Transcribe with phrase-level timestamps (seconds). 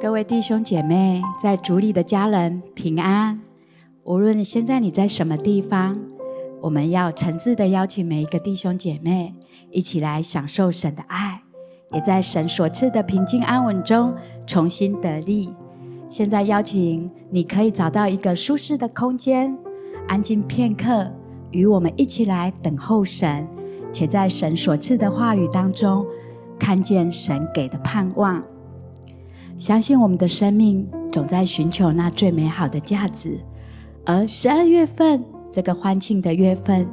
[0.00, 3.38] 各位弟兄姐妹，在主里的家人平安。
[4.04, 5.94] 无论现在你在什么地方，
[6.62, 9.34] 我们要诚挚的邀请每一个弟兄姐妹
[9.70, 11.42] 一起来享受神的爱，
[11.92, 14.14] 也在神所赐的平静安稳中
[14.46, 15.52] 重新得力。
[16.08, 19.54] 现在邀请你可以找到一个舒适的空间，
[20.08, 21.12] 安静片刻，
[21.50, 23.46] 与我们一起来等候神，
[23.92, 26.06] 且在神所赐的话语当中
[26.58, 28.42] 看见神给的盼望。
[29.60, 33.38] 相信我们的生命总在寻求那最美好的价值，
[34.06, 36.88] 而十二月份这个欢庆的月份，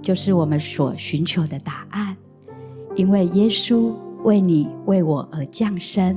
[0.00, 2.16] 就是我们所寻求的答案。
[2.94, 6.16] 因为耶稣为你为我而降生，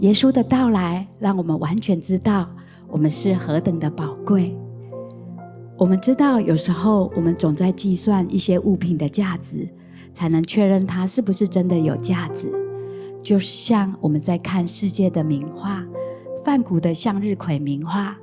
[0.00, 2.46] 耶稣的到来让我们完全知道
[2.86, 4.54] 我们是何等的宝贵。
[5.78, 9.66] 我们知道有时候我们总在计算一些物品的价值，
[10.12, 12.52] 才能确认它是不是真的有价值。
[13.26, 15.84] 就像我们在看世界的名画，
[16.44, 18.14] 梵谷的向日葵名画，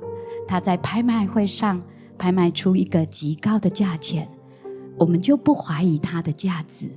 [0.48, 1.82] 它在拍卖会上
[2.16, 4.26] 拍卖出一个极高的价钱，
[4.96, 6.88] 我们就不怀疑它的价值。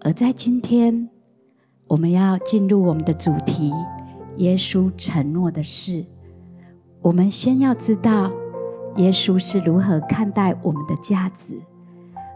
[0.00, 1.08] 而在今天，
[1.86, 3.70] 我们要进入我们的主题——
[4.38, 6.04] 耶稣承诺的事。
[7.00, 8.32] 我们先要知道
[8.96, 11.60] 耶稣是如何看待我们的价值。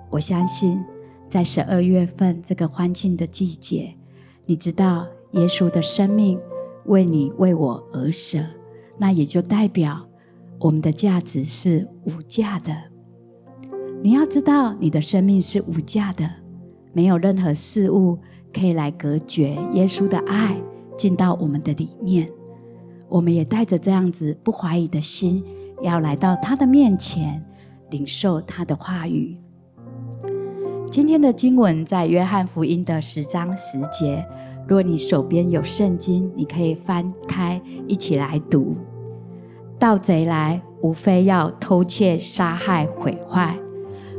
[0.08, 0.80] 我相信，
[1.28, 3.92] 在十二月份这个欢庆的季节。
[4.48, 6.40] 你知道耶稣的生命
[6.86, 8.38] 为你为我而舍，
[8.96, 10.08] 那也就代表
[10.58, 12.74] 我们的价值是无价的。
[14.02, 16.26] 你要知道你的生命是无价的，
[16.94, 18.18] 没有任何事物
[18.50, 20.56] 可以来隔绝耶稣的爱
[20.96, 22.26] 进到我们的里面。
[23.06, 25.44] 我们也带着这样子不怀疑的心，
[25.82, 27.44] 要来到他的面前，
[27.90, 29.36] 领受他的话语。
[30.90, 34.26] 今天的经文在约翰福音的十章十节。
[34.68, 38.76] 若你手边有圣经，你可以翻开一起来读。
[39.78, 43.58] 盗贼来，无非要偷窃、杀害、毁坏。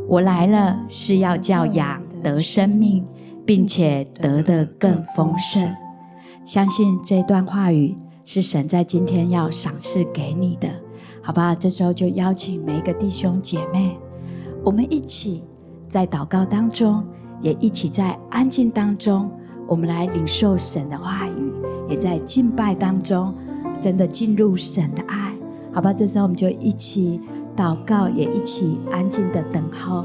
[0.07, 3.05] 我来了，是要叫羊得生命，
[3.45, 5.71] 并且得的更丰盛。
[6.43, 10.67] 相信这段话语是神在今天要赏赐给你的，
[11.21, 11.53] 好不好？
[11.53, 13.95] 这时候就邀请每一个弟兄姐妹，
[14.65, 15.43] 我们一起。
[15.87, 17.03] 在祷告当中，
[17.41, 19.27] 也一起在安静当中，
[19.69, 21.53] 我们来领受神的话语，
[21.87, 23.31] 也在敬拜当中，
[23.79, 25.31] 真的进入神的爱，
[25.71, 25.93] 好吧？
[25.93, 27.21] 这时候我们就一起
[27.55, 30.03] 祷告，也一起安静的等候。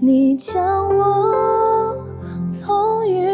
[0.00, 1.94] 你将我
[2.50, 3.33] 从云。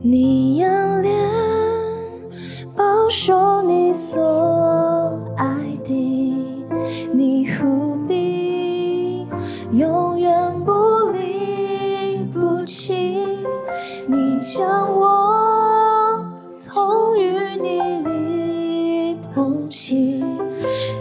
[0.00, 1.12] 你仰脸，
[2.76, 5.44] 保守你所爱
[5.84, 5.92] 的，
[7.12, 9.26] 你忽必
[9.72, 10.72] 永远不
[11.10, 13.26] 离不弃，
[14.06, 16.24] 你将我
[16.56, 20.24] 从淤泥里捧起，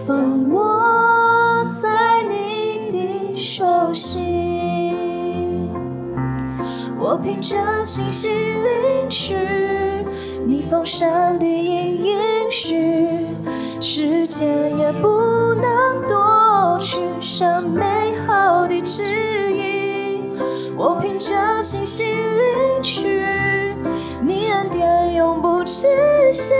[0.07, 5.69] 放我在你的手心，
[6.99, 8.31] 我凭着信心。
[9.09, 9.35] 去
[10.45, 13.25] 逆风闪的音，应许
[13.79, 16.97] 时间也不能夺去。
[17.19, 17.85] 像美
[18.25, 19.03] 好的指
[19.53, 20.35] 引，
[20.75, 23.75] 我凭着信心领取
[24.21, 25.87] 你恩典，永不止
[26.31, 26.53] 息。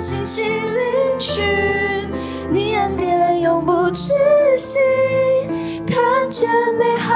[0.00, 1.42] 清晰领取
[2.50, 4.14] 你恩典，永不止
[4.56, 4.78] 息。
[5.86, 7.14] 看见美好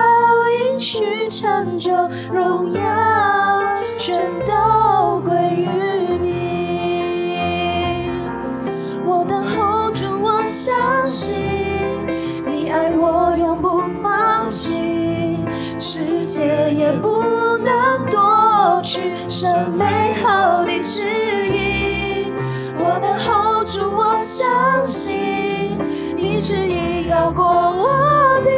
[0.69, 1.91] 应许成就，
[2.31, 2.83] 荣耀
[3.97, 5.67] 全都归于
[6.21, 7.41] 你。
[9.07, 10.75] 我等候中，我相
[11.07, 11.35] 信
[12.47, 15.39] 你爱我，永不放弃。
[15.79, 17.23] 世界也不
[17.57, 21.44] 能夺去，生美好的旨。
[22.95, 25.77] 我等候，祝我相信
[26.17, 28.49] 你是一到过我的，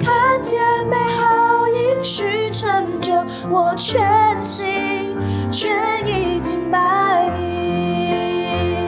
[0.00, 3.12] 看见美好应许成就，
[3.50, 5.16] 我全心
[5.50, 8.86] 全意敬拜你。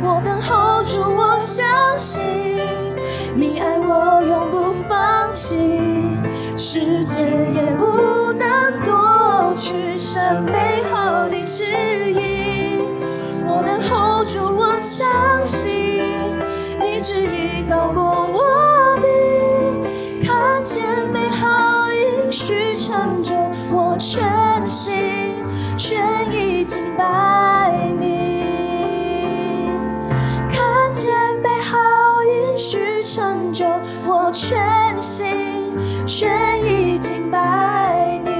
[0.00, 1.66] 我等候，主我相
[1.98, 2.24] 信
[3.34, 5.58] 你爱我永不放弃，
[6.56, 10.67] 时间也不能夺去生命。
[35.00, 35.26] 心，
[36.06, 36.26] 却
[36.60, 38.20] 已经败。
[38.24, 38.30] 你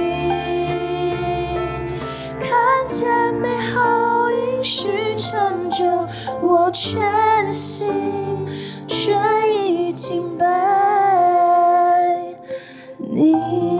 [2.39, 5.85] 看见美好，应是成就。
[6.41, 7.91] 我全心，
[8.87, 9.13] 却
[9.49, 10.45] 已经被
[12.97, 13.78] 你。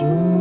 [0.00, 0.39] 主，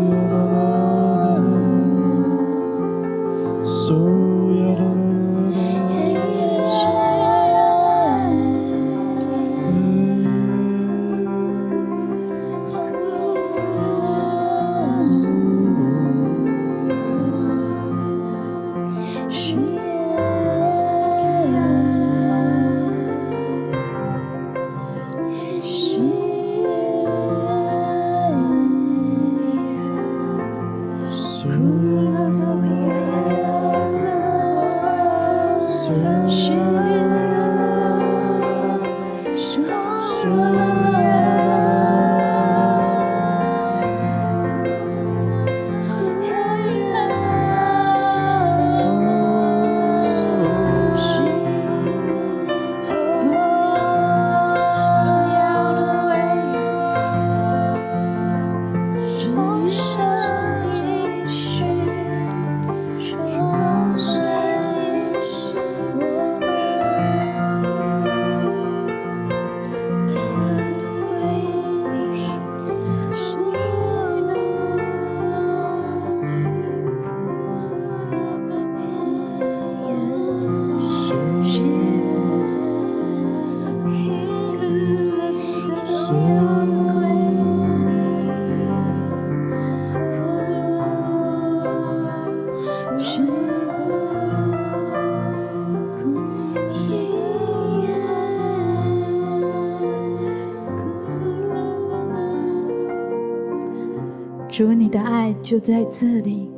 [105.41, 106.49] 就在这里。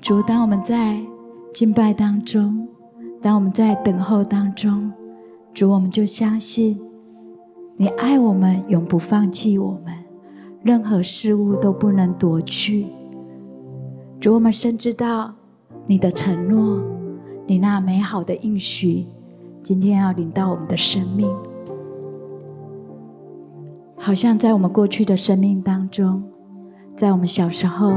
[0.00, 1.00] 主，当我们在
[1.52, 2.68] 敬拜当中，
[3.22, 4.92] 当我们在等候当中，
[5.52, 6.78] 主，我们就相信
[7.76, 9.94] 你爱我们，永不放弃我们，
[10.62, 12.86] 任何事物都不能夺去。
[14.20, 15.32] 主，我们深知道
[15.86, 16.82] 你的承诺，
[17.46, 19.06] 你那美好的应许，
[19.62, 21.28] 今天要领到我们的生命，
[23.96, 26.22] 好像在我们过去的生命当中。
[26.96, 27.92] 在我们小时候，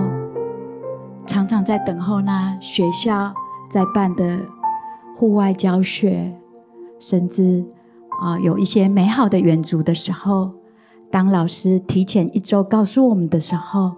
[1.28, 3.32] 常常在等候那学校
[3.70, 4.40] 在办的
[5.16, 6.34] 户外教学，
[7.00, 7.64] 甚至
[8.20, 10.52] 啊有一些美好的远足的时候，
[11.12, 13.92] 当老师提前一周告诉我们的时候，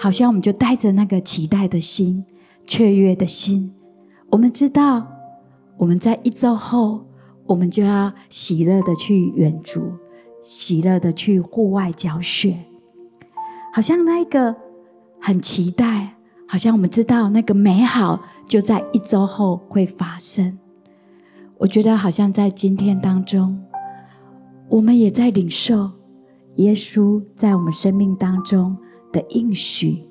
[0.00, 2.24] 好像我们就带着那个期待的心、
[2.66, 3.72] 雀跃的心，
[4.30, 5.06] 我们知道
[5.76, 7.06] 我们在一周后，
[7.46, 9.92] 我们就要喜乐的去远足，
[10.42, 12.56] 喜乐的去户外教学。
[13.74, 14.54] 好像那个
[15.20, 16.14] 很期待，
[16.46, 20.56] 好像我们知道那个美好就在一周后会发生。
[21.58, 23.60] 我觉得好像在今天当中，
[24.68, 25.90] 我们也在领受
[26.54, 28.76] 耶稣在我们生命当中
[29.10, 30.04] 的应许。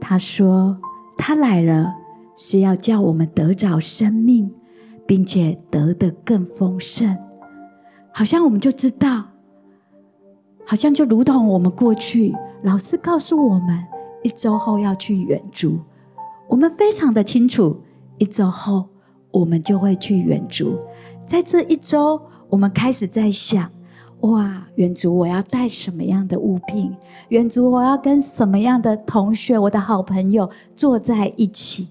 [0.00, 0.74] 他说
[1.18, 1.92] ：“他来了
[2.38, 4.50] 是要叫我们得着生命，
[5.06, 7.14] 并且得的更丰盛。”
[8.14, 9.26] 好像我们就知道，
[10.64, 12.34] 好像就如同我们过去。
[12.62, 13.86] 老师告诉我们，
[14.22, 15.78] 一周后要去远足。
[16.48, 17.80] 我们非常的清楚，
[18.18, 18.86] 一周后
[19.30, 20.76] 我们就会去远足。
[21.24, 23.70] 在这一周，我们开始在想：
[24.20, 26.92] 哇，远足我要带什么样的物品？
[27.28, 31.88] 远足我要跟什么样的同学、我的好朋友坐在一起？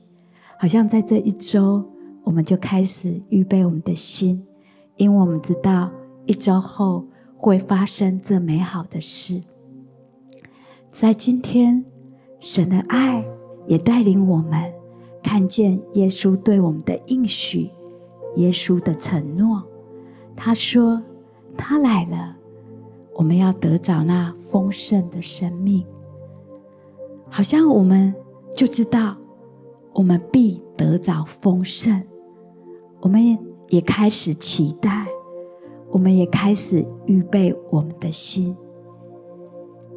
[0.59, 1.81] 好像在这一周，
[2.23, 4.45] 我们就开始预备我们的心，
[4.97, 5.89] 因为我们知道
[6.25, 7.05] 一周后
[7.37, 9.41] 会发生这美好的事。
[10.99, 11.85] 在今天，
[12.39, 13.23] 神的爱
[13.67, 14.73] 也带领我们
[15.21, 17.69] 看见耶稣对我们的应许
[18.37, 19.61] 耶稣的承诺。
[20.35, 20.99] 他说
[21.55, 22.35] ：“他来了，
[23.13, 25.85] 我们要得着那丰盛的生命。”
[27.29, 28.11] 好像我们
[28.55, 29.15] 就知道，
[29.93, 32.01] 我们必得着丰盛。
[33.01, 33.37] 我们
[33.69, 35.05] 也开始期待，
[35.91, 38.57] 我们也开始预备我们的心。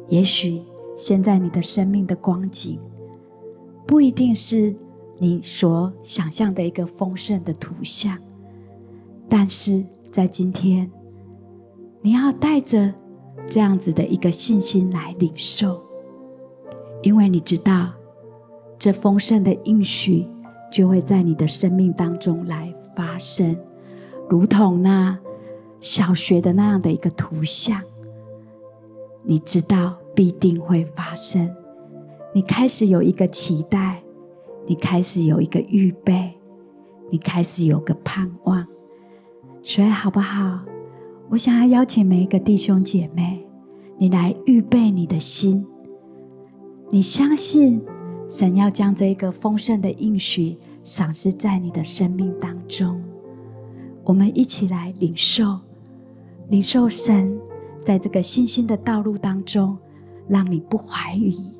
[0.07, 0.61] 也许
[0.95, 2.79] 现在你的生命的光景，
[3.85, 4.75] 不一定是
[5.17, 8.17] 你所想象的一个丰盛的图像，
[9.27, 10.89] 但是在今天，
[12.01, 12.93] 你要带着
[13.47, 15.81] 这样子的一个信心来领受，
[17.01, 17.91] 因为你知道，
[18.77, 20.27] 这丰盛的应许
[20.71, 23.57] 就会在你的生命当中来发生，
[24.29, 25.17] 如同那
[25.79, 27.81] 小学的那样的一个图像，
[29.23, 31.51] 你知道必定会发生。
[32.31, 34.03] 你开始有一个期待，
[34.67, 36.31] 你开始有一个预备，
[37.09, 38.63] 你开始有个盼望，
[39.63, 40.59] 所以好不好？
[41.31, 43.43] 我想要邀请每一个弟兄姐妹，
[43.97, 45.65] 你来预备你的心。
[46.91, 47.81] 你相信
[48.29, 53.01] 神要将这一个丰盛的应许赏赐在你的生命当中。
[54.03, 55.57] 我们一起来领受，
[56.49, 57.35] 领受神
[57.83, 59.75] 在这个信心的道路当中，
[60.27, 61.51] 让你不怀疑。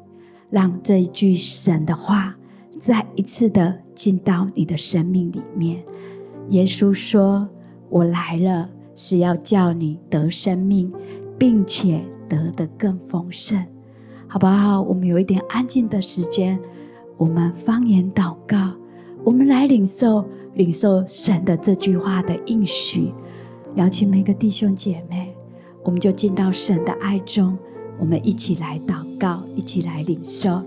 [0.50, 2.36] 让这一句神的话
[2.80, 5.82] 再一次的进到你的生命里面。
[6.50, 7.48] 耶稣说
[7.90, 10.92] ：“我来了，是要叫你得生命，
[11.38, 13.66] 并且得的更丰盛。”
[14.28, 14.82] 好不好？
[14.82, 16.60] 我们有一点安静的时间，
[17.18, 18.74] 我们方言祷告，
[19.24, 23.14] 我们来领受领受神的这句话的应许。
[23.76, 25.34] 邀请每个弟兄姐妹，
[25.84, 27.58] 我们就进到神的爱中。
[28.02, 30.64] 我们一起来祷告，一起来领受。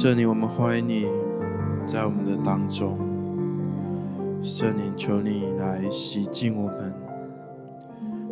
[0.00, 1.06] 圣灵，我们欢迎你
[1.86, 2.96] 在我们的当中。
[4.42, 6.94] 圣灵，求你来洗净我们，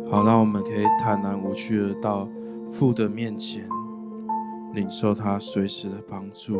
[0.09, 2.27] 好让我们可以坦然无惧的到
[2.71, 3.69] 父的面前，
[4.73, 6.59] 领受他随时的帮助，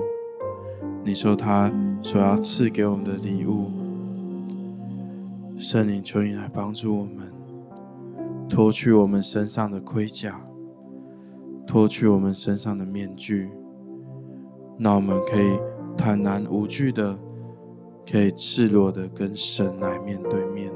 [1.04, 3.72] 领受他所要赐给我们的礼物。
[5.58, 7.34] 圣灵，求你来帮助我们，
[8.48, 10.40] 脱去我们身上的盔甲，
[11.66, 13.50] 脱去我们身上的面具。
[14.82, 15.60] 那我们可以
[15.98, 17.20] 坦然无惧的，
[18.10, 20.72] 可以赤裸的跟神来面对面。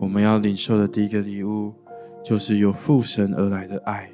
[0.00, 1.72] 我们要领受的第一个礼物，
[2.20, 4.10] 就是由父神而来的爱，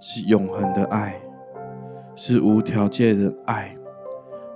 [0.00, 1.22] 是永恒的爱，
[2.16, 3.76] 是无条件的爱，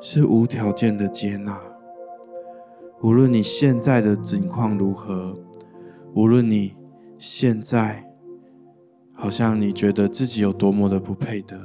[0.00, 1.56] 是无条件的接纳。
[3.02, 5.38] 无论你现在的境况如何，
[6.14, 6.74] 无论你
[7.18, 8.04] 现在
[9.12, 11.56] 好像你觉得自己有多么的不配得，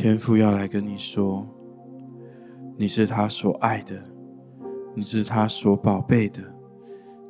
[0.00, 1.46] 天父要来跟你说，
[2.74, 4.02] 你是他所爱的，
[4.94, 6.40] 你是他所宝贝的，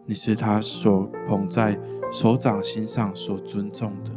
[0.07, 1.77] 你是他所捧在
[2.13, 4.13] 手掌心上所尊重的。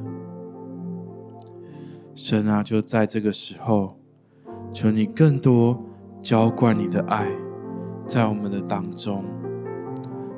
[2.13, 3.97] 神啊，就在这个时候，
[4.71, 5.83] 求你更多
[6.21, 7.25] 浇灌你的爱
[8.07, 9.25] 在我们的当中。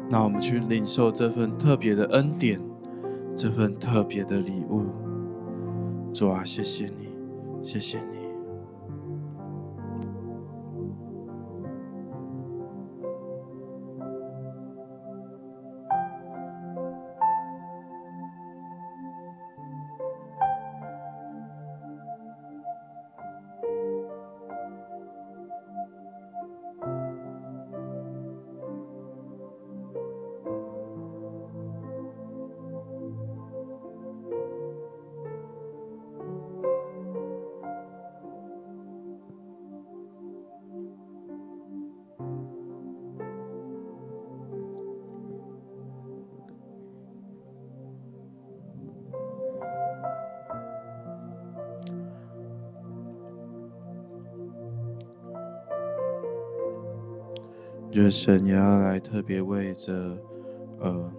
[0.09, 2.61] 那我们去领受这份特别的恩典，
[3.35, 4.85] 这份特别的礼物。
[6.13, 7.04] 主啊，谢谢你，
[7.65, 8.14] 谢谢你。
[58.09, 60.17] 神也要来特别为着，
[60.79, 61.11] 呃，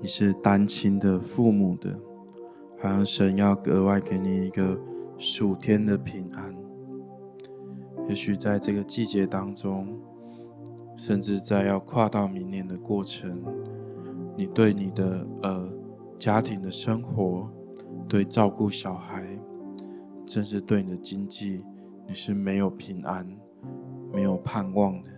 [0.00, 1.98] 你是单亲的父母的，
[2.80, 4.78] 好像神要格外给你一个
[5.16, 6.54] 数天的平安。
[8.08, 9.98] 也许在这个季节当中，
[10.96, 13.42] 甚至在要跨到明年的过程，
[14.36, 15.68] 你对你的呃
[16.18, 17.50] 家庭的生活，
[18.08, 19.38] 对照顾小孩，
[20.26, 21.62] 甚至对你的经济，
[22.06, 23.26] 你是没有平安。
[24.12, 25.10] 没有盼望的，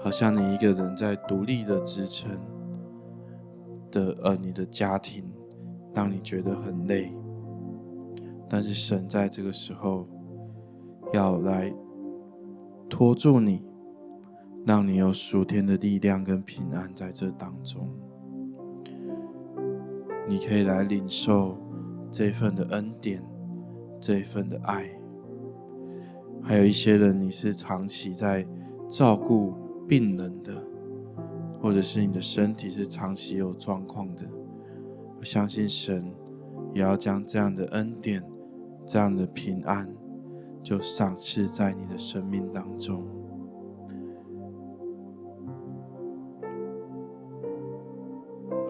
[0.00, 2.30] 好像你一个人在独立的支撑
[3.90, 5.24] 的呃你的家庭，
[5.94, 7.14] 让你觉得很累，
[8.48, 10.08] 但是神在这个时候
[11.12, 11.72] 要来
[12.88, 13.62] 托住你，
[14.66, 17.88] 让你有属天的力量跟平安在这当中，
[20.26, 21.58] 你可以来领受
[22.10, 23.22] 这份的恩典，
[24.00, 24.90] 这份的爱。
[26.46, 28.46] 还有一些人，你是长期在
[28.86, 29.54] 照顾
[29.88, 30.62] 病人的，
[31.58, 34.24] 或者是你的身体是长期有状况的。
[35.18, 36.12] 我相信神
[36.74, 38.22] 也要将这样的恩典、
[38.84, 39.88] 这样的平安，
[40.62, 43.02] 就赏赐在你的生命当中。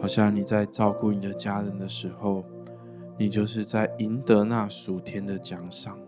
[0.00, 2.44] 好像你在照顾你的家人的时候，
[3.18, 5.98] 你就是在赢得那属天的奖赏。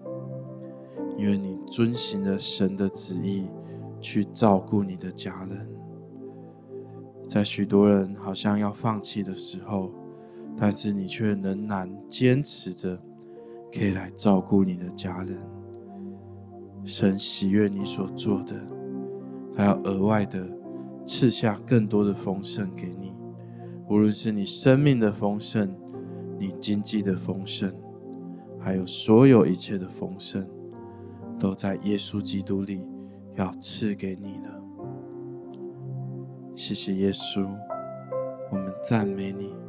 [1.16, 3.46] 因为你遵行了神的旨意，
[4.00, 5.68] 去照顾你的家人，
[7.28, 9.90] 在许多人好像要放弃的时候，
[10.58, 12.98] 但是你却仍然坚持着，
[13.72, 15.38] 可以来照顾你的家人。
[16.84, 18.54] 神喜悦你所做的，
[19.56, 20.46] 他要额外的
[21.06, 23.12] 赐下更多的丰盛给你，
[23.88, 25.74] 无论是你生命的丰盛，
[26.38, 27.74] 你经济的丰盛，
[28.60, 30.46] 还有所有一切的丰盛。
[31.38, 32.82] 都在耶稣基督里，
[33.34, 34.62] 要赐给你了。
[36.54, 37.46] 谢谢耶稣，
[38.50, 39.65] 我们赞美你。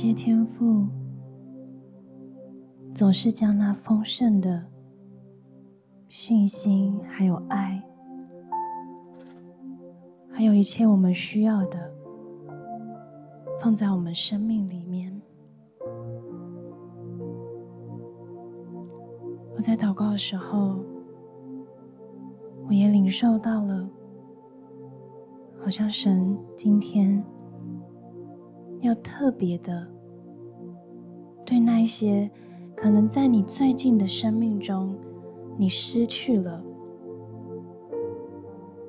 [0.00, 0.86] 谢天父，
[2.94, 4.64] 总是将那丰盛的
[6.06, 7.82] 信心，还有爱，
[10.30, 11.92] 还有一切我们需要的，
[13.60, 15.20] 放在我们生命里面。
[19.56, 20.78] 我在祷告的时候，
[22.68, 23.90] 我也领受到了，
[25.58, 27.20] 好像神今天。
[28.80, 29.86] 要特别的，
[31.44, 32.30] 对那些
[32.76, 34.96] 可能在你最近的生命中，
[35.56, 36.62] 你失去了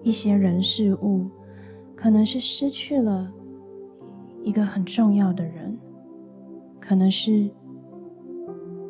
[0.03, 1.27] 一些人事物，
[1.95, 3.33] 可能是失去了
[4.43, 5.77] 一个很重要的人，
[6.79, 7.49] 可能是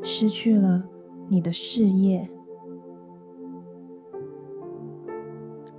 [0.04, 0.84] 失去了
[1.30, 2.30] 你的事业，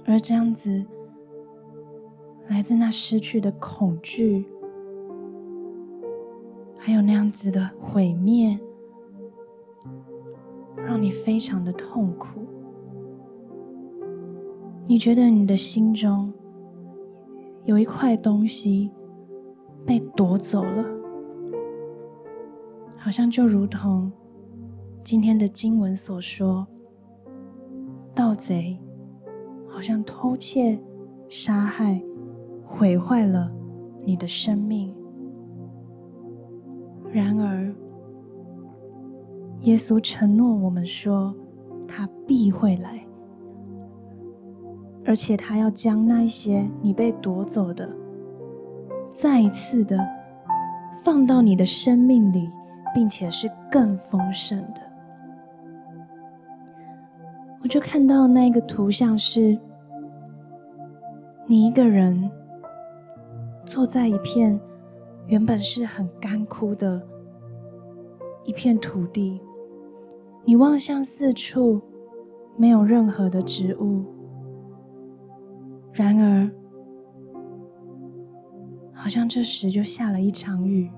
[0.06, 0.85] 而这样子
[2.48, 4.46] 来自那失去的恐惧。
[6.90, 8.59] 还有那样子的毁灭，
[10.74, 12.40] 让你非常的痛苦。
[14.88, 16.33] 你觉得你的心中
[17.62, 18.90] 有一块东西
[19.87, 20.85] 被夺走了，
[22.96, 24.11] 好像就如同
[25.05, 26.66] 今天的经文所说，
[28.12, 28.76] 盗贼
[29.68, 30.76] 好像偷窃、
[31.29, 32.03] 杀害、
[32.66, 33.48] 毁坏了
[34.05, 34.92] 你的生命。
[37.12, 37.75] 然而，
[39.62, 41.35] 耶稣承诺我们说，
[41.88, 43.05] 他必会来，
[45.05, 47.90] 而且他要将那些你被夺走的，
[49.12, 49.99] 再一次的
[51.03, 52.49] 放到你的生命里，
[52.94, 54.81] 并且是更丰盛的。
[57.61, 59.59] 我就看到那个图像是，
[61.46, 62.31] 你一个人
[63.66, 64.59] 坐在一片。
[65.30, 67.00] 原本是很干枯的
[68.44, 69.40] 一片土地，
[70.44, 71.80] 你望向四处，
[72.56, 74.04] 没有任何的植物。
[75.92, 76.50] 然而，
[78.92, 80.90] 好像这时就下了一场雨。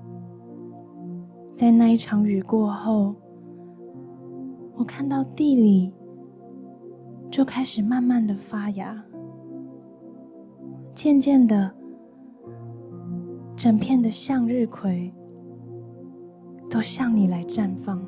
[1.55, 3.13] 在那一场雨过后，
[4.75, 5.93] 我看到地里
[7.29, 9.05] 就开始慢慢的发芽，
[10.95, 11.82] 渐渐的。
[13.55, 15.13] 整片的向日葵
[16.69, 18.03] 都向你来绽放。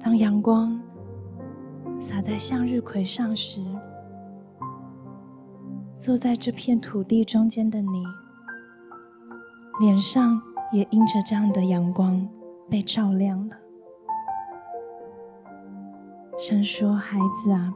[0.00, 0.80] 当阳光
[2.00, 3.60] 洒在向日葵上时，
[5.98, 8.04] 坐在这片土地中间的你，
[9.78, 10.40] 脸上
[10.72, 12.26] 也因着这样的阳光
[12.70, 13.56] 被照亮了。
[16.38, 17.74] 神说：“孩子啊，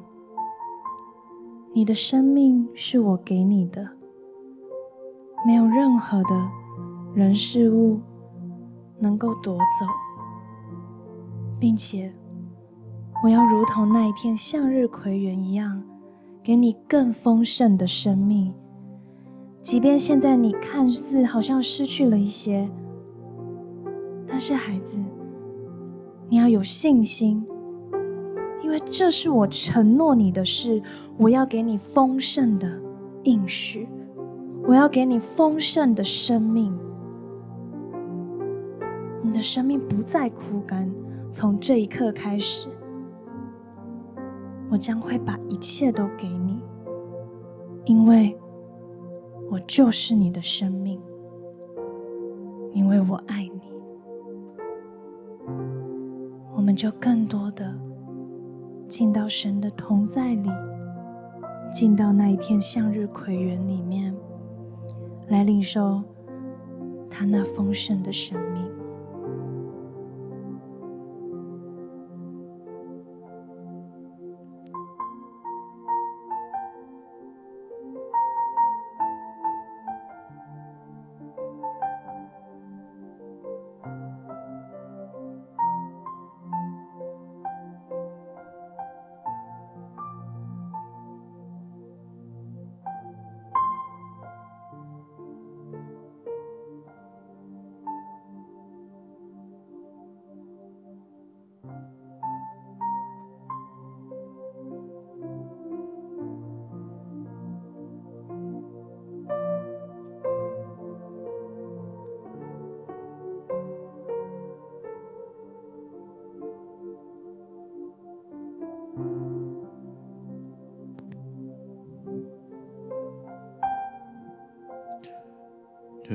[1.73, 3.87] 你的生命是我给你的。”
[5.47, 6.49] 没有任何的
[7.15, 7.99] 人事物
[8.99, 9.87] 能够夺走，
[11.59, 12.13] 并且
[13.25, 15.83] 我要如同那一片向日葵园一样，
[16.43, 18.53] 给你更丰盛的生命。
[19.63, 22.69] 即便现在你看似好像失去了一些，
[24.27, 24.99] 但是孩子，
[26.29, 27.43] 你要有信心，
[28.63, 30.83] 因为这是我承诺你的事，
[31.19, 32.81] 我要给你丰盛的
[33.25, 33.89] 应许。
[34.67, 36.73] 我要给你丰盛的生命，
[39.23, 40.91] 你的生命不再枯干。
[41.31, 42.69] 从这一刻开始，
[44.71, 46.61] 我将会把一切都给你，
[47.85, 48.37] 因为
[49.51, 51.01] 我就是你的生命，
[52.73, 53.61] 因为我爱你。
[56.55, 57.73] 我们就更多的
[58.87, 60.51] 进到神的同在里，
[61.73, 64.15] 进到那一片向日葵园里面。
[65.31, 66.03] 来领受
[67.11, 68.70] 他那丰盛的生命。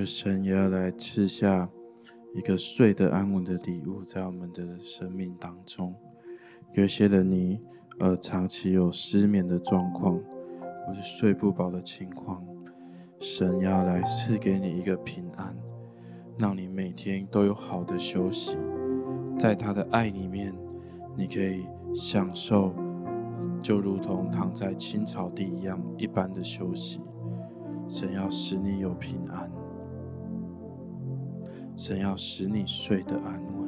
[0.06, 1.70] 神也要来赐下
[2.34, 5.96] 一个睡得安稳的礼物，在我们的生命当中。
[6.74, 7.60] 有些人你
[8.00, 10.20] 呃长期有失眠的状况，
[10.86, 12.46] 或是睡不饱的情况，
[13.20, 15.58] 神要来赐给你一个平安，
[16.38, 18.58] 让你每天都有好的休息。
[19.38, 20.54] 在他的爱里面，
[21.16, 21.66] 你可以
[21.96, 22.74] 享受，
[23.62, 27.02] 就如同躺在青草地一样一般的休息。
[27.88, 29.50] 神要使你有平安。
[31.78, 33.65] 神要使你睡得安稳。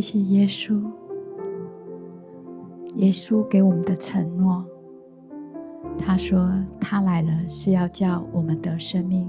[0.00, 0.80] 谢谢耶稣，
[2.96, 4.64] 耶稣给我们的承诺。
[5.98, 9.28] 他说：“他来了是要叫我们得生命，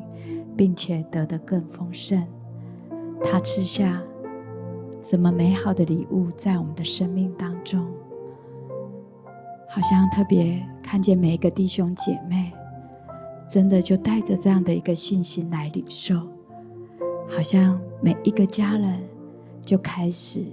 [0.56, 2.26] 并且得的更丰盛。
[3.22, 4.02] 他赐下
[5.02, 7.86] 什么美好的礼物在我们的生命当中，
[9.68, 12.50] 好像特别看见每一个弟兄姐妹，
[13.46, 16.16] 真的就带着这样的一个信心来领受，
[17.28, 19.04] 好像每一个家人
[19.60, 20.46] 就开始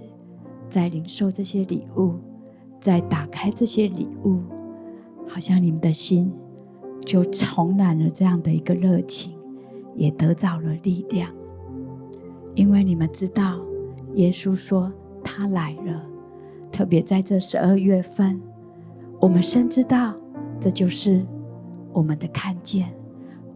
[0.68, 2.14] 在领受这些礼物，
[2.80, 4.40] 在打开这些礼物。”
[5.30, 6.32] 好像你们的心
[7.04, 9.38] 就重燃了这样的一个热情，
[9.94, 11.30] 也得到了力量，
[12.54, 13.60] 因为你们知道，
[14.14, 14.90] 耶稣说
[15.22, 16.02] 他来了，
[16.72, 18.40] 特别在这十二月份，
[19.20, 20.14] 我们深知道
[20.58, 21.26] 这就是
[21.92, 22.90] 我们的看见，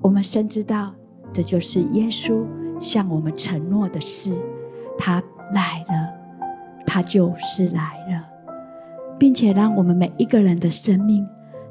[0.03, 0.95] 我们深知道
[1.33, 2.45] 这就是耶稣
[2.83, 4.35] 向我们承诺的事，
[4.99, 5.23] 他
[5.55, 6.12] 来了，
[6.87, 8.25] 他就是来了，
[9.19, 11.27] 并且让我们每一个人的生命。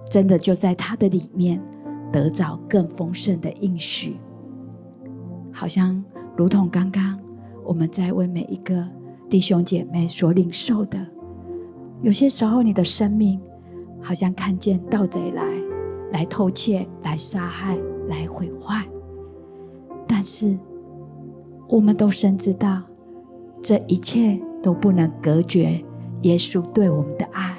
[0.10, 1.58] 真的就在他的里面
[2.12, 4.20] 得到更丰盛的应许，
[5.54, 6.04] 好像
[6.36, 7.18] 如同刚刚
[7.64, 8.86] 我们在为每一个
[9.30, 11.00] 弟兄姐妹所领受的。
[12.02, 13.40] 有些时候，你的生命
[14.02, 15.44] 好像看见盗贼来，
[16.12, 17.78] 来偷窃、来杀害、
[18.10, 18.86] 来毁坏，
[20.06, 20.60] 但是
[21.70, 22.82] 我们都深知道，
[23.64, 25.84] 这一切都不能隔绝
[26.22, 27.58] 耶稣对我们的爱，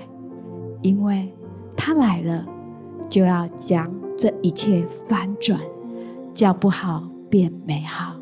[0.80, 1.32] 因为。
[1.74, 2.46] 他来了，
[3.08, 5.58] 就要将这一切翻转，
[6.32, 8.14] 叫不好变美好，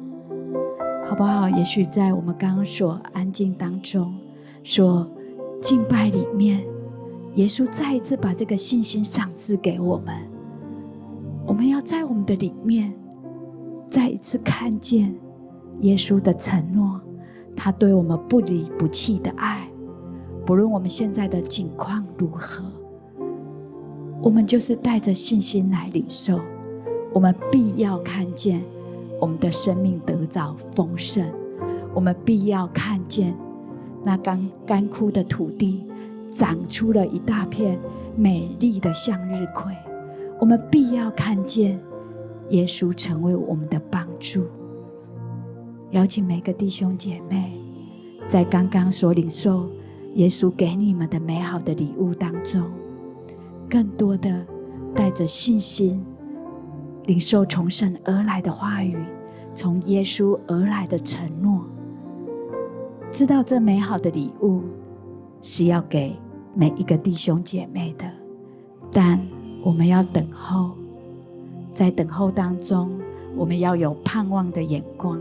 [1.04, 1.46] 好不好？
[1.50, 4.14] 也许在我们刚刚所安静当中，
[4.62, 5.06] 说
[5.60, 6.64] 敬拜里面，
[7.34, 10.16] 耶稣再一次把这个信心赏赐给我们。
[11.46, 12.94] 我们要在我们的里面，
[13.88, 15.14] 再一次看见
[15.80, 16.98] 耶稣的承诺，
[17.56, 19.68] 他对我们不离不弃的爱，
[20.46, 22.64] 不论我们现在的境况如何。
[24.22, 26.40] 我们就是带着信心来领受，
[27.12, 28.62] 我们必要看见
[29.20, 31.24] 我们的生命得着丰盛，
[31.94, 33.34] 我们必要看见
[34.04, 35.86] 那干干枯的土地
[36.30, 37.78] 长出了一大片
[38.16, 39.74] 美丽的向日葵，
[40.38, 41.80] 我们必要看见
[42.50, 44.44] 耶稣成为我们的帮助。
[45.92, 47.52] 邀请每个弟兄姐妹，
[48.28, 49.68] 在刚刚所领受
[50.14, 52.62] 耶稣给你们的美好的礼物当中。
[53.68, 54.46] 更多的
[54.94, 56.00] 带着信心，
[57.06, 58.96] 领受从神而来的话语，
[59.52, 61.64] 从耶稣而来的承诺，
[63.10, 64.62] 知道这美好的礼物
[65.42, 66.16] 是要给
[66.54, 68.04] 每一个弟兄姐妹的，
[68.92, 69.20] 但
[69.64, 70.70] 我们要等候，
[71.74, 72.90] 在等候当中，
[73.36, 75.20] 我们要有盼望的眼光，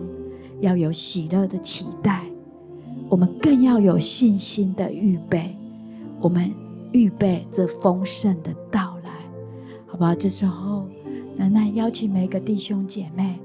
[0.62, 2.24] 要有喜乐的期待，
[3.10, 5.56] 我们更要有信心的预备，
[6.22, 6.52] 我们。
[6.92, 9.12] 预备这丰盛的到来，
[9.86, 10.16] 好不好？
[10.16, 10.88] 这时候，
[11.38, 13.38] 楠楠邀请每一个弟兄姐妹，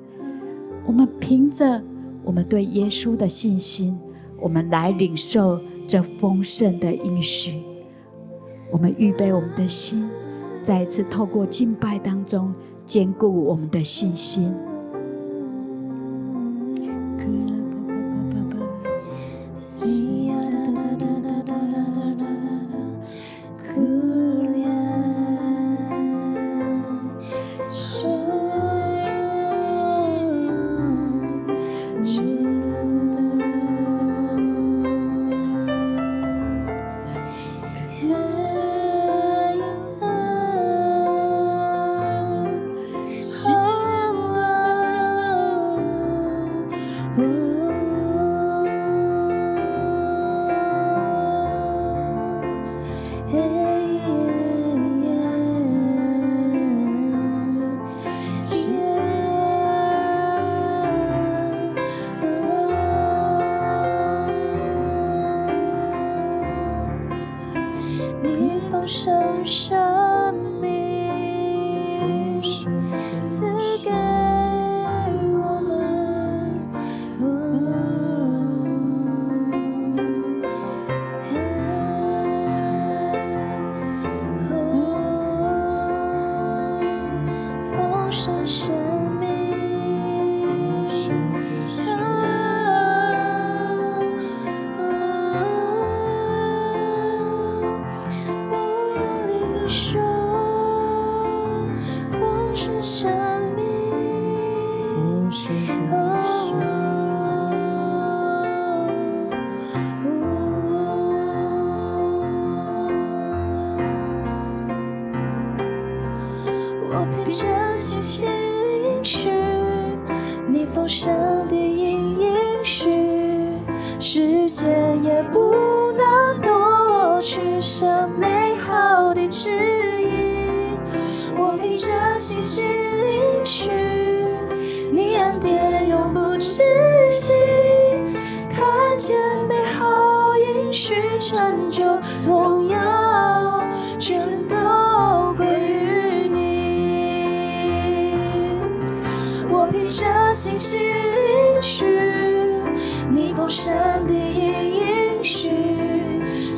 [0.87, 1.83] 我们凭着
[2.25, 3.99] 我们对耶稣的信心，
[4.41, 7.61] 我们来领受这丰盛的应许。
[8.73, 10.09] 我们预备我们的心，
[10.63, 12.55] 再一次透过敬拜当中
[12.87, 14.55] 坚固我们的信心。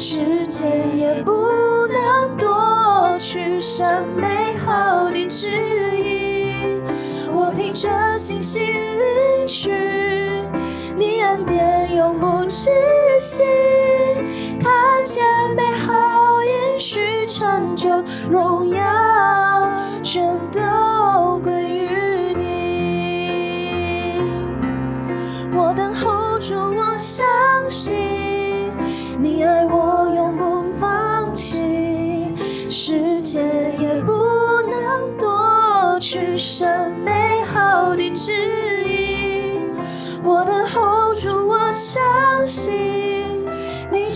[0.09, 1.33] 世界也不
[1.89, 3.85] 能夺去这
[4.15, 5.51] 美好的旨
[5.99, 6.81] 意。
[7.29, 9.69] 我凭着信心领取，
[10.97, 12.71] 你恩典永不止
[13.19, 13.43] 息，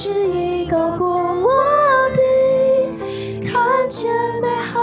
[0.00, 1.46] 你旨意高过我
[2.10, 2.22] 的，
[3.46, 4.80] 看见美好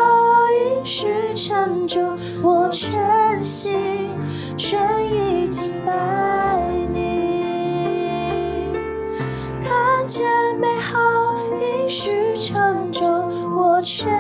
[0.52, 2.00] 应许成就，
[2.44, 4.12] 我全心
[4.56, 4.80] 全
[5.12, 5.92] 意敬拜
[6.94, 8.76] 你。
[9.64, 10.06] 看。
[10.08, 10.24] 见
[10.58, 14.17] 美好应许成就，我全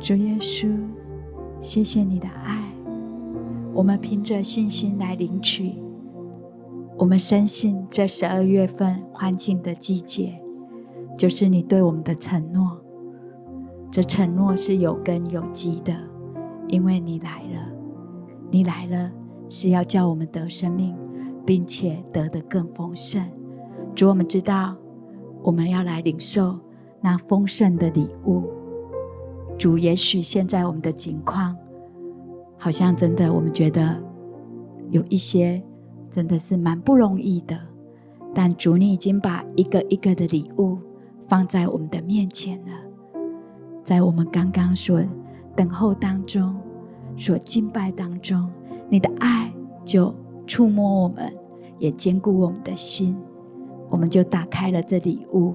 [0.00, 0.68] 主耶稣，
[1.62, 2.62] 谢谢你的爱，
[3.72, 5.83] 我们凭着信心来领取。
[7.04, 10.40] 我们深信这十二月份欢庆的季节，
[11.18, 12.80] 就是你对我们的承诺。
[13.90, 15.94] 这承诺是有根有基的，
[16.66, 17.70] 因为你来了，
[18.50, 19.12] 你来了
[19.50, 20.96] 是要叫我们得生命，
[21.44, 23.22] 并且得的更丰盛。
[23.94, 24.74] 主，我们知道
[25.42, 26.58] 我们要来领受
[27.02, 28.44] 那丰盛的礼物。
[29.58, 31.54] 主，也许现在我们的境况，
[32.56, 34.02] 好像真的，我们觉得
[34.88, 35.62] 有一些
[36.14, 37.58] 真的是蛮不容易的。
[38.32, 40.78] 但主，你已经把一个一个的礼物
[41.26, 42.72] 放在我们的面前了，
[43.82, 45.02] 在我们刚刚所
[45.56, 46.54] 等候当中，
[47.16, 48.48] 所敬拜当中，
[48.88, 49.52] 你的爱
[49.84, 50.14] 就
[50.46, 51.32] 触摸我们，
[51.78, 53.16] 也坚固我们的心，
[53.90, 55.54] 我们就打开了这礼物。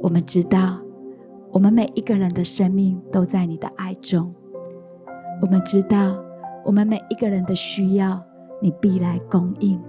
[0.00, 0.80] 我们知道。
[1.50, 4.30] 我们每一个人的生命都在你的爱中。
[5.40, 6.14] 我们知道，
[6.62, 8.22] 我们每一个人的需要，
[8.60, 9.80] 你必来供应。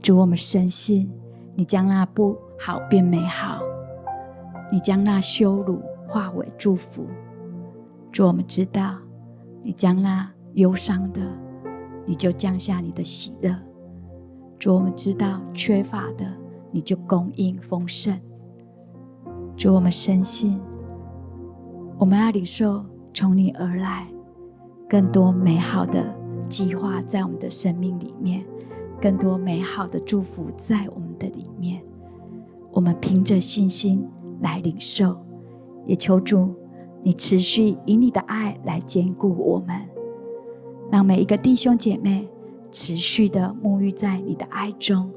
[0.00, 1.10] 主，我们深信，
[1.54, 3.60] 你将那不好变美好，
[4.70, 7.06] 你将那羞辱化为祝福。
[8.12, 8.96] 主，我们知道，
[9.62, 11.20] 你将那忧伤的，
[12.06, 13.56] 你就降下你的喜乐。
[14.58, 16.24] 主，我们知道缺乏的，
[16.70, 18.18] 你就供应丰盛。
[19.56, 20.60] 主，我们深信，
[21.98, 24.06] 我们要领受从你而来
[24.88, 26.04] 更多美好的
[26.44, 28.44] 计划，在我们的生命里面，
[29.00, 31.82] 更多美好的祝福在我们的里面。
[32.72, 34.06] 我们凭着信心
[34.40, 35.16] 来领受，
[35.86, 36.54] 也求主
[37.02, 39.80] 你持续以你的爱来坚固我们，
[40.90, 42.28] 让每一个弟兄姐妹
[42.70, 45.10] 持续的沐浴在你的爱中，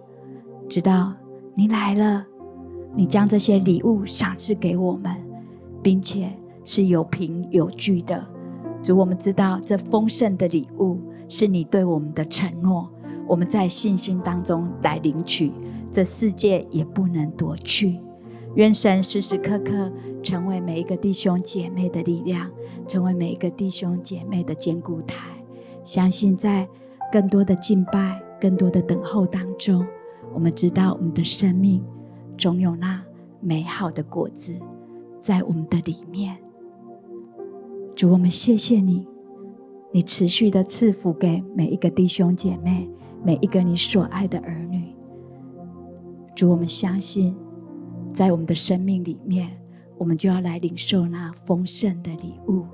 [0.70, 1.14] 直到
[1.56, 2.26] 你来了。
[2.96, 5.16] 你将这些礼物赏赐给我们，
[5.84, 6.32] 并且
[6.64, 8.26] 是有凭有据的。
[8.82, 12.90] 主，我们知道这丰盛的礼物是你对我们的承诺，
[13.28, 15.52] 我们在信心当中来领取，
[15.92, 18.00] 这世界也不能夺去。
[18.56, 19.92] 愿神时时刻刻
[20.24, 22.50] 成为每一个弟兄姐妹的力量，
[22.88, 25.28] 成为每一个弟兄姐妹的坚固台。
[25.84, 26.68] 相信在
[27.12, 29.86] 更多的敬拜、更多的等候当中，
[30.34, 31.84] 我们知道我们的生命。
[32.38, 33.04] 总有那
[33.40, 34.54] 美好的果子
[35.20, 36.38] 在我们的里面。
[37.96, 39.08] 主，我们谢谢你，
[39.92, 42.90] 你持续的赐福给每一个弟兄姐妹，
[43.24, 44.94] 每一个你所爱的儿女。
[46.36, 47.36] 主，我们相信，
[48.14, 49.50] 在我们的生命里面，
[49.98, 52.66] 我们就要来领受那丰盛的礼物。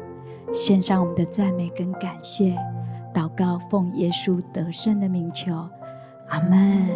[0.51, 2.57] 献上我们的赞美跟感谢，
[3.13, 5.53] 祷告奉耶稣得胜的名求，
[6.29, 6.87] 阿门。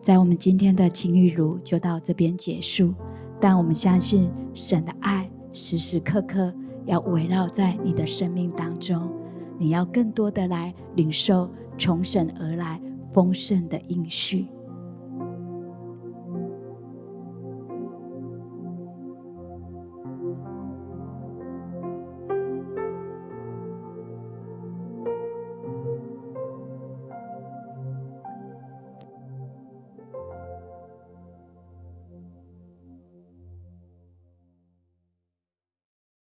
[0.00, 2.94] 在我们今天的晴雨如就到这边结束，
[3.38, 6.52] 但我们相信神的爱时时刻刻
[6.88, 9.12] 要围绕在你的生命当中，
[9.58, 12.80] 你要更多的来领受从神而来
[13.12, 14.46] 丰盛的应许。